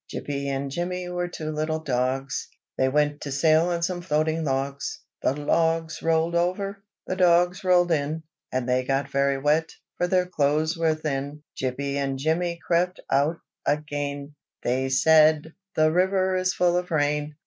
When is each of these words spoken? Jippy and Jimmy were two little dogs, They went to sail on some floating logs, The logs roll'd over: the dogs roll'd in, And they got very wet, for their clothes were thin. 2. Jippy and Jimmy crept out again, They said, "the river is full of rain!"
Jippy 0.11 0.47
and 0.47 0.71
Jimmy 0.71 1.07
were 1.09 1.27
two 1.27 1.51
little 1.51 1.77
dogs, 1.77 2.47
They 2.75 2.89
went 2.89 3.21
to 3.21 3.31
sail 3.31 3.67
on 3.69 3.83
some 3.83 4.01
floating 4.01 4.43
logs, 4.43 4.99
The 5.21 5.39
logs 5.39 6.01
roll'd 6.01 6.33
over: 6.33 6.81
the 7.05 7.15
dogs 7.15 7.63
roll'd 7.63 7.91
in, 7.91 8.23
And 8.51 8.67
they 8.67 8.83
got 8.83 9.11
very 9.11 9.37
wet, 9.37 9.73
for 9.99 10.07
their 10.07 10.25
clothes 10.25 10.75
were 10.75 10.95
thin. 10.95 11.43
2. 11.59 11.65
Jippy 11.73 11.93
and 11.97 12.17
Jimmy 12.17 12.59
crept 12.65 12.99
out 13.11 13.41
again, 13.63 14.33
They 14.63 14.89
said, 14.89 15.53
"the 15.75 15.91
river 15.91 16.35
is 16.35 16.55
full 16.55 16.77
of 16.77 16.89
rain!" 16.89 17.35